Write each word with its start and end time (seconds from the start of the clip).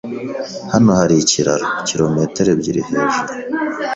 Hano 0.71 0.89
hari 0.99 1.15
ikiraro 1.23 1.65
kirometero 1.87 2.49
ebyiri 2.55 2.81
hejuru. 2.89 3.31